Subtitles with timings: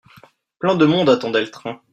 [0.57, 1.79] Plein de monde attendait le train.